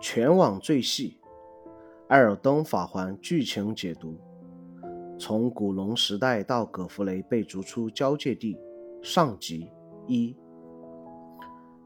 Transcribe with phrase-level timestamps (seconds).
[0.00, 1.18] 全网最细，
[2.06, 4.16] 艾尔登法环剧情解读：
[5.18, 8.56] 从古龙时代到葛弗雷被逐出交界地，
[9.02, 9.68] 上集
[10.06, 10.36] 一。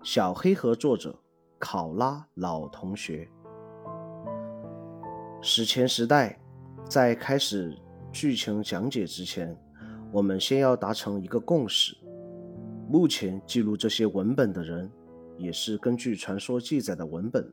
[0.02, 1.18] 小黑盒作者
[1.58, 3.26] 考拉老同学。
[5.40, 6.38] 史前时代，
[6.86, 7.74] 在开始
[8.12, 9.58] 剧情讲解之前，
[10.12, 11.96] 我们先要达成一个共识：
[12.90, 14.92] 目前记录这些文本的人，
[15.38, 17.50] 也是根据传说记载的文本。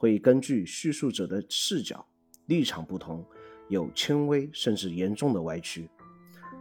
[0.00, 2.02] 会根据叙述者的视角、
[2.46, 3.22] 立场不同，
[3.68, 5.90] 有轻微甚至严重的歪曲。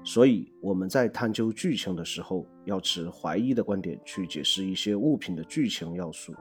[0.03, 6.35] 所以我们在探究剧情的时候，要持怀疑的观点去解释一些物品的剧情要素。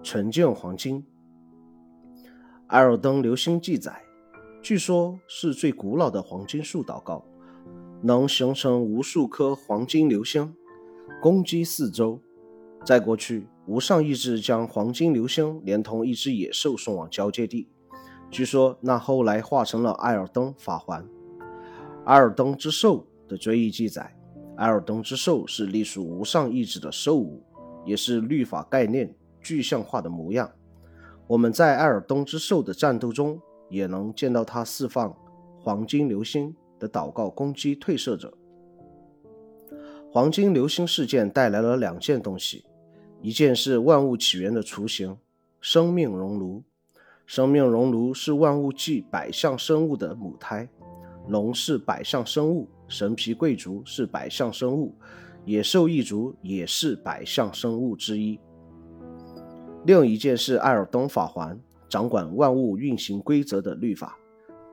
[0.00, 1.04] 纯净黄金，
[2.68, 4.00] 艾尔登流星记载，
[4.62, 7.24] 据说是最古老的黄金树祷告，
[8.00, 10.54] 能形成无数颗黄金流星，
[11.20, 12.22] 攻击四周。
[12.84, 13.48] 在过去。
[13.68, 17.68] 无上意志将黄金流星连同一只野兽送往交界地，
[18.30, 21.06] 据说那后来化成了艾尔登法环。
[22.06, 24.16] 艾尔登之兽的追忆记载，
[24.56, 27.44] 艾尔登之兽是隶属无上意志的兽物，
[27.84, 30.50] 也是律法概念具象化的模样。
[31.26, 35.14] 我们在艾尔登之兽的战斗中，也能见到它释放
[35.60, 38.32] 黄金流星的祷告攻击褪色者。
[40.10, 42.64] 黄金流星事件带来了两件东西。
[43.20, 45.16] 一件是万物起源的雏形，
[45.60, 46.62] 生命熔炉。
[47.26, 50.68] 生命熔炉是万物即百象生物的母胎。
[51.26, 54.94] 龙是百象生物，神皮贵族是百象生物，
[55.44, 58.38] 野兽一族也是百象生物之一。
[59.84, 64.16] 另一件是艾尔登法环，掌管万物运行规则的律法。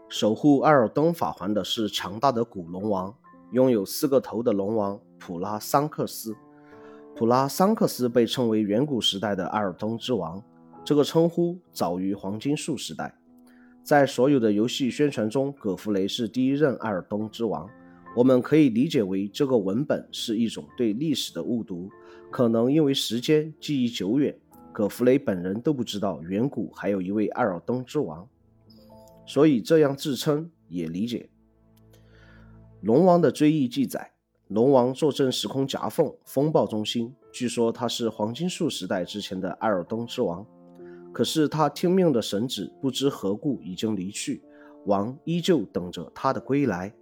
[0.07, 3.13] 守护艾尔登法环的是强大的古龙王，
[3.51, 6.35] 拥有四个头的龙王普拉桑克斯。
[7.17, 10.43] 普拉桑克斯被称为远古时代的艾尔东之王，
[10.83, 13.15] 这个称呼早于黄金树时代。
[13.81, 17.69] 在所有的游戏宣传中，葛弗雷是第一任艾尔东之王。
[18.17, 21.89] 我们可以理解为这个文本是一种对历史的误读，
[22.29, 24.37] 可能因为时间记忆久远，
[24.73, 28.27] 葛弗雷本人都不知道远古还有一位艾尔登之王，
[29.25, 31.29] 所以这样自称也理解。
[32.81, 34.14] 龙王的追忆记载。
[34.49, 40.45] 龙王坐镇时空夹缝风暴中心，据说他是黄金树时代之前的艾尔登之王。
[41.11, 44.43] 可是他听命的神子不知何故已经离去，
[44.85, 46.93] 王依旧等着他的归来。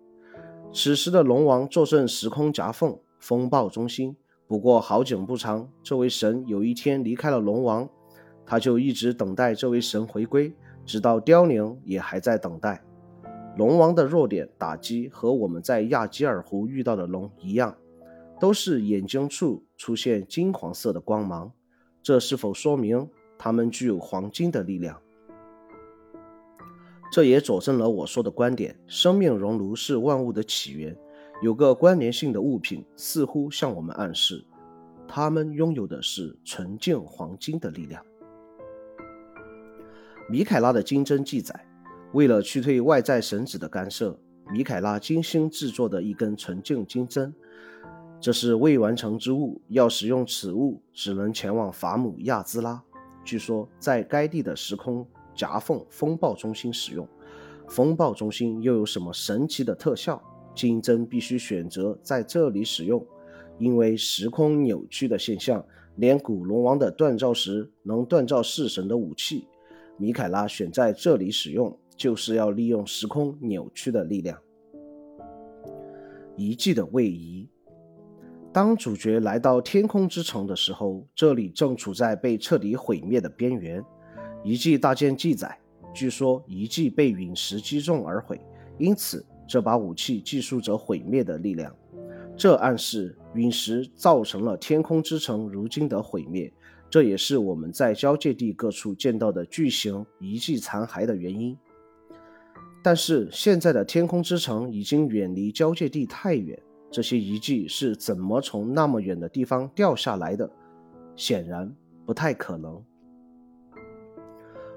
[0.72, 4.16] 此时的龙王坐镇时空夹缝风暴中心，
[4.48, 7.90] 不过好景不长，这位神有一天离开了龙王，
[8.46, 10.56] 他就一直等待这位神回归，
[10.86, 12.82] 直到凋零也还在等待。
[13.56, 17.78] 龙王的弱点打击和我们在亚基尔湖遇到的龙一样，
[18.40, 21.52] 都是眼睛处出现金黄色的光芒。
[22.02, 25.00] 这是否说明它们具有黄金的力量？
[27.12, 30.98] 这也佐证了我说的观点：生命熔炉是万物的起源。
[31.44, 34.44] 有个关联性的物品似乎向我们暗示，
[35.08, 38.04] 它们拥有的是纯净黄金的力量。
[40.28, 41.68] 米凯拉的金针记载。
[42.14, 44.16] 为了驱退外在神子的干涉，
[44.52, 47.34] 米凯拉精心制作的一根纯净金针，
[48.22, 49.60] 这是未完成之物。
[49.70, 52.80] 要使用此物，只能前往法姆亚兹拉。
[53.26, 55.04] 据说在该地的时空
[55.34, 57.08] 夹缝风暴中心使用。
[57.68, 60.22] 风暴中心又有什么神奇的特效？
[60.54, 63.04] 金针必须选择在这里使用，
[63.58, 69.48] 因为时空扭曲的现象，连古龙王的锻造石能锻造弑神的武器，
[69.98, 71.76] 米凯拉选在这里使用。
[71.96, 74.38] 就是要利用时空扭曲的力量。
[76.36, 77.48] 遗迹的位移。
[78.52, 83.84] 当主角来到天空之城的时候，这里正处在被彻底毁灭的边缘。
[84.44, 85.58] 遗迹大件记载，
[85.94, 88.40] 据说遗迹被陨石击中而毁，
[88.78, 91.76] 因此这把武器寄宿着毁灭的力量。
[92.38, 96.52] 这暗示陨石造成了天空之城如今的毁灭，
[96.90, 101.58] 这也是我们在交界地各处见到的巨型遗迹残骸的原因。
[102.84, 110.48] 但是现在的天空之城已经远离交界地太远，这些遗迹是怎么从那么远的地方掉下来的？
[111.16, 111.74] 显然
[112.06, 112.84] 不太可能。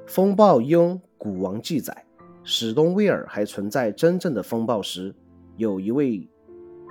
[0.07, 2.05] 风暴鹰古王记载，
[2.45, 5.13] 史东威尔还存在真正的风暴时，
[5.57, 6.31] 有一位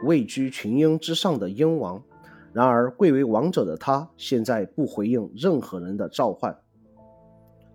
[0.03, 2.03] 位居群鹰之上的鹰王。
[2.51, 6.57] 然而贵为王者的他，现在不回应任何人的召唤。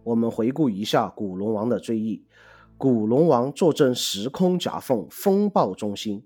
[0.04, 2.22] 我们回顾一下古龙王的追忆。
[2.80, 6.24] 古龙王坐镇时空夹缝风暴中心。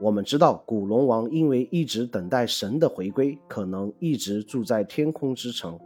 [0.00, 5.78] 我们知道，古龙王因为一直等待神的回归，可能一直住在天空之城。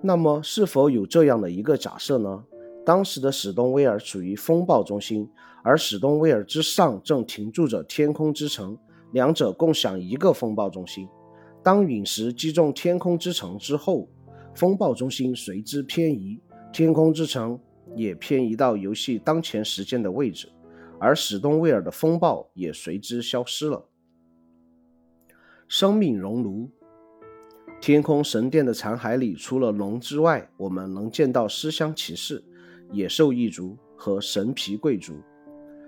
[0.00, 2.44] 那么，是否有这样的一个假设呢？
[2.86, 5.28] 当时的史东威尔处于风暴中心，
[5.64, 8.78] 而史东威尔之上正停驻着天空之城，
[9.10, 11.08] 两者共享一个风暴中心。
[11.60, 14.06] 当陨石击中天空之城之后，
[14.54, 16.40] 风暴中心随之偏移，
[16.72, 17.58] 天空之城
[17.94, 20.48] 也偏移到游戏当前时间的位置，
[20.98, 23.86] 而史东威尔的风暴也随之消失了。
[25.68, 26.70] 生命熔炉。
[27.80, 32.44] 天空神殿的残骸里，除了龙之外，我们能见到尸香骑士、
[32.92, 35.14] 野兽一族和神皮贵族，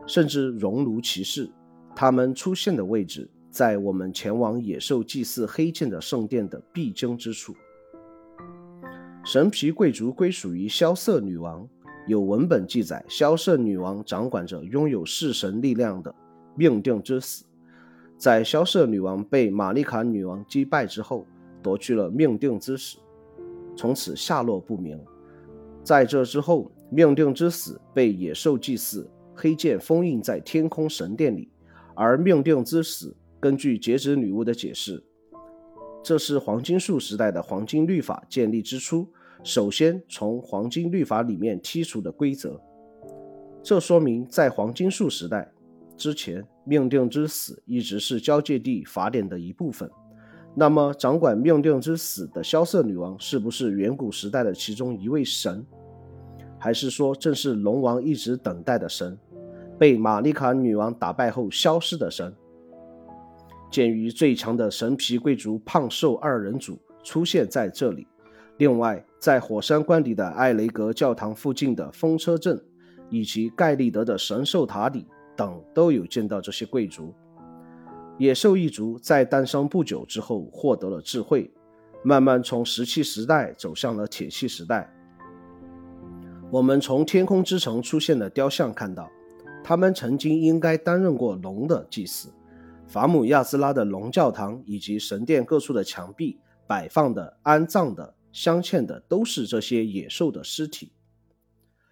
[0.06, 1.50] 甚至熔炉骑士。
[1.94, 7.54] 他们出现的位置在我们前往野兽祭祀黑剑的圣殿的必经之处。
[9.22, 11.69] 神皮贵族归属于萧瑟女王，
[12.06, 16.14] 有文本记载，萧瑟女王掌管着拥有弑神力量的
[16.56, 17.44] 命定之死。
[18.16, 21.26] 在萧瑟女王被玛丽卡女王击败之后。
[21.64, 22.99] 夺去了命定之死，
[23.76, 25.00] 从此下落不明。
[25.84, 31.49] 在这之后，命定之死被野兽祭祀黑剑封印在天空神殿里。
[31.94, 35.00] 而命定之死，根据截止女巫的解释，
[36.02, 39.06] 这是黄金树时代的黄金律法建立之初，
[39.44, 42.60] 首先从黄金律法里面剔除的规则。
[43.62, 45.50] 这说明在黄金树时代
[45.96, 49.90] 之前，命定之死一直是交界地法典的一部分。
[50.54, 55.64] 那么，掌管命定之死的萧瑟女王是不是远古时代的其中一位神，
[56.58, 59.18] 还是说正是龙王一直等待的神，
[59.78, 62.34] 被玛丽卡女王打败后消失的神？
[63.70, 68.06] 鉴于最强的神皮贵族胖瘦二人组出现在这里，
[68.58, 72.62] 另外在火山关里的艾雷格教堂附近的风车镇，
[73.10, 75.06] 以及盖利德的神兽塔里
[75.37, 77.14] 等，都有见到这些贵族。
[78.19, 81.50] 野兽一族在诞生不久之后获得了智慧，
[82.04, 84.93] 慢慢从石器时代走向了铁器时代。
[86.50, 89.10] 我们从天空之城出现的雕像看到，
[89.64, 92.28] 他们曾经应该担任过龙的祭司。
[92.87, 100.90] 法姆亚兹拉的龙教堂以及神殿各处的墙壁摆放的、安葬的、镶嵌的都是这些野兽的尸体。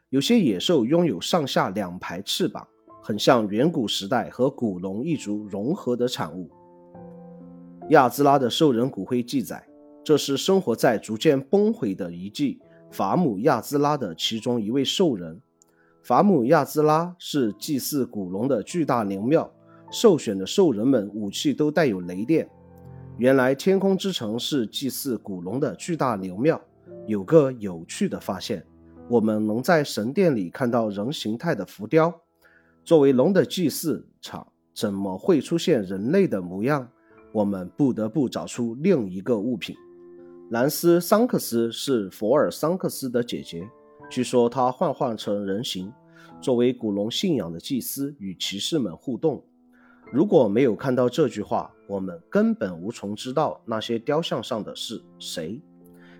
[0.08, 2.66] 有些野兽拥有上下两排翅膀。
[3.02, 6.50] 很像远古时代和古龙一族融合的产物。
[7.88, 9.66] 亚兹拉的兽人骨灰记载，
[10.04, 12.60] 这是生活在逐渐崩毁的遗迹
[12.90, 15.40] 法姆亚兹拉的其中一位兽人。
[16.02, 19.50] 法姆亚兹拉是祭祀古龙的巨大灵庙，
[19.90, 22.48] 受选的兽人们武器都带有雷电。
[23.20, 26.58] 原来天空之城是祭祀古龙的巨大灵庙。
[27.06, 28.64] 有个有趣的发现，
[29.10, 32.10] 我们能在神殿里看到人形态的浮雕。
[32.82, 36.88] 作为龙的祭祀场，怎么会出现人类的模样？
[37.30, 39.76] 我们不得不找出另一个物品。
[40.48, 43.68] 兰斯桑克斯是佛尔桑克斯的姐姐，
[44.08, 45.92] 据说她幻化成人形，
[46.40, 49.44] 作为古龙信仰的祭司与骑士们互动。
[50.10, 55.60] 如果没有看到这句话，我们根本无从知道那些雕像上的是谁。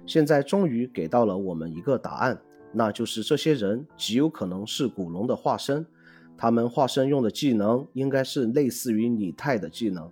[0.05, 2.37] 现在终于给到了我们一个答案，
[2.73, 5.87] 那就是这些人极有可能是古龙的化身。
[6.37, 10.11] 他们化身用的技能应该是类似于拟态的技能。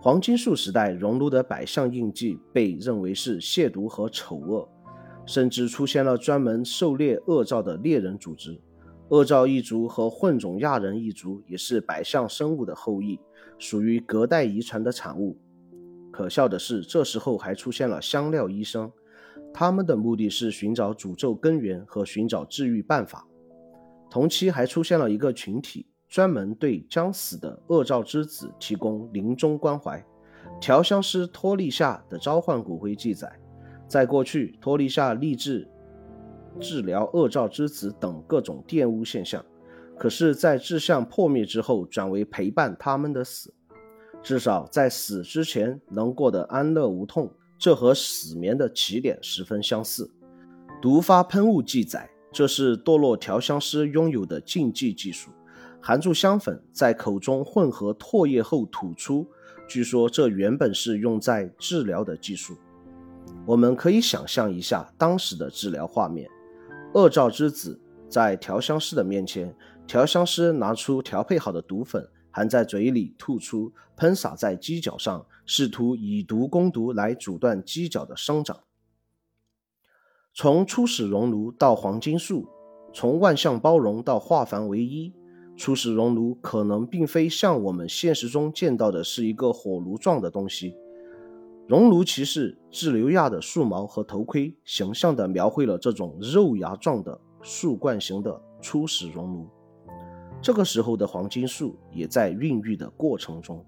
[0.00, 4.68] 黄金树时代熔炉的百象印记被认为是亵渎和丑恶，
[5.24, 8.60] 甚至出现了专门狩猎恶兆的猎人组织。
[9.10, 13.20] 恶兆一族和混种亚人一族也是百象生物的后裔，
[13.58, 15.38] 属于隔代遗传的产物。
[16.10, 18.90] 可笑的是，这时候还出现了香料医生，
[19.52, 23.26] 他们的目的是寻找诅咒根源和寻找治愈办法。
[24.10, 30.02] 同期还出现了一个群体，专门对将死的恶兆之子提供临终关怀。
[30.60, 33.30] 调香师托利夏的召唤骨灰记载，
[33.86, 35.68] 在过去，托利夏立志
[36.58, 39.44] 治疗恶兆之子等各种玷污现象，
[39.98, 43.54] 可是，在志向破灭之后，转为陪伴他们的死。
[44.22, 50.10] 至少在死之前能过得安乐无痛，这和死眠的起点十分相似。
[50.82, 52.10] 毒发喷雾记载。
[52.32, 55.30] 这是堕落调香师拥有的禁忌技术，
[55.80, 59.26] 含住香粉在口中混合唾液后吐出。
[59.66, 62.54] 据说这原本是用在治疗的技术。
[63.46, 66.28] 我们可以想象一下当时的治疗画面：
[66.92, 78.60] 恶兆之子在调香师的面前，调香师拿出调配好的毒粉，含在嘴里吐出，喷洒在犄角上，试图以毒攻毒来阻断犄角的生长。
[80.34, 82.48] 从初始熔炉到黄金树，
[82.92, 85.14] 从万象包容到化繁为一，
[85.56, 90.74] 初始熔炉可能并非像我们现实中见到的是一个火炉状的东西，
[91.68, 99.48] 熔炉骑士智留亚的树毛和头盔，形象地描绘了这种肉芽状的树冠型的初始熔炉。
[100.42, 103.64] 这个时候的黄金树也在孕育的过程中。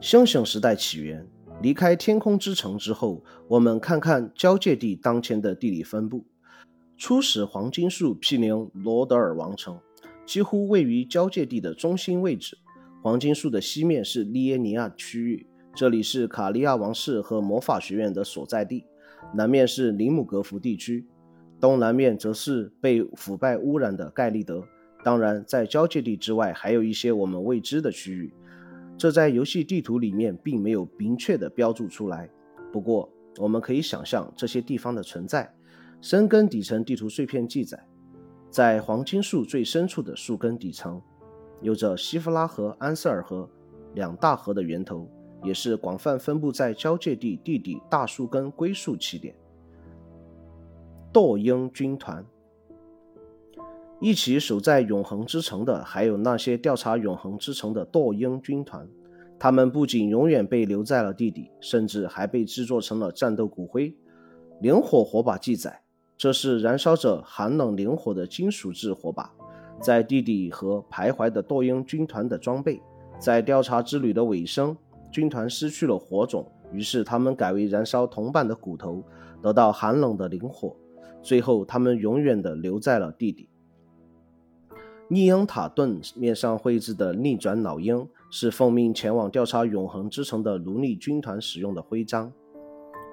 [0.00, 1.26] 星星时代起源，
[1.60, 6.24] 离开天空之城之后，我们看看交界地当前的地理分布。
[6.96, 9.78] 初始黄金树毗邻罗德尔王城，
[10.24, 12.58] 几乎位于交界地的中心位置。
[13.02, 18.84] 黄金树的西面是利耶尼亚区域，这里是卡利亚王室和魔法学院的所在地；
[19.34, 21.06] 南面是林姆格福地区，
[21.62, 24.66] 东南面则是被腐败污染的盖利德。
[25.04, 28.34] 当然，在交界地之外，还有一些我们未知的区域，
[28.98, 32.28] 这在游戏地图里面并没有明确的标注出来。
[32.72, 35.48] 不过，我们可以想象这些地方的存在。
[36.00, 37.78] 深根底层地图碎片记载，
[38.50, 41.00] 在黄金树最深处的树根底层，
[41.60, 43.48] 有着西弗拉河、安瑟尔河
[43.94, 45.08] 两大河的源头，
[45.44, 49.32] 也是广泛分布在交界地地底大树根归宿起点。
[51.12, 52.24] 堕鹰军团
[54.00, 58.88] 一起守在永恒之城的，还有那些调查永恒之城的堕鹰军团。
[59.38, 63.94] 他们不仅永远被留在了地底，甚至还被制作成了战斗骨灰。
[64.60, 65.82] 灵火火把记载。
[66.16, 69.32] 这是燃烧着寒冷灵火的金属制火把，
[69.80, 72.80] 在地底和徘徊的堕鹰军团的装备。
[73.18, 74.76] 在调查之旅的尾声，
[75.10, 79.02] 军团失去了火种，于是他们改为燃烧同伴的骨头，
[79.40, 80.76] 得到寒冷的灵火。
[81.22, 83.48] 最后，他们永远的留在了地底。
[85.08, 92.32] 逆鹰塔盾面上绘制的逆转老鹰，是奉命前往调查永恒之城的奴隶军团使用的徽章。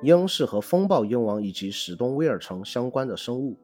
[0.01, 3.58] 鹰是和风暴鹰王以及史东威尔城相关的生物。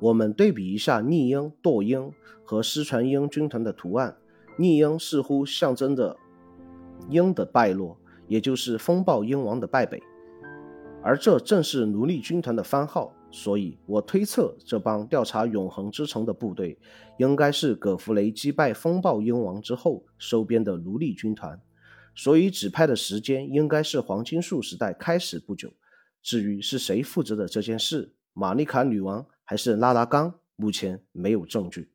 [0.00, 2.10] 我们对比一下逆鹰、堕鹰
[2.42, 4.16] 和失传鹰军团的图案，
[4.58, 6.16] 逆鹰似乎象征着
[7.10, 10.02] 鹰的败落，也就是风暴鹰王的败北，
[11.02, 13.12] 而这正是奴隶军团的番号。
[13.36, 16.78] 所以我推测，这帮调查永恒之城的部队，
[17.18, 21.60] 应该是葛弗雷击败风暴鹰王之后收编的奴隶军团。
[22.14, 25.72] 所以指派的时间应该是黄金树时代开始不久。
[26.22, 31.90] 至于是谁负责的这件事，玛丽卡女王还是拉拉冈，目前没有证据。